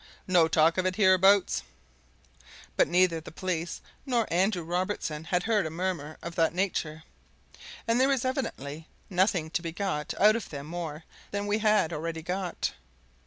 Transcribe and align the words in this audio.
"No 0.25 0.47
talk 0.47 0.79
of 0.79 0.87
it 0.87 0.95
hereabouts?" 0.95 1.61
But 2.75 2.87
neither 2.87 3.21
the 3.21 3.31
police 3.31 3.81
nor 4.03 4.25
Andrew 4.33 4.63
Robertson 4.63 5.25
had 5.25 5.43
heard 5.43 5.63
a 5.67 5.69
murmur 5.69 6.17
of 6.23 6.33
that 6.33 6.55
nature, 6.55 7.03
and 7.87 8.01
there 8.01 8.07
was 8.09 8.25
evidently 8.25 8.87
nothing 9.11 9.51
to 9.51 9.61
be 9.61 9.71
got 9.71 10.15
out 10.19 10.35
of 10.35 10.49
them 10.49 10.65
more 10.65 11.03
than 11.29 11.45
we 11.45 11.59
had 11.59 11.93
already 11.93 12.23
got. 12.23 12.71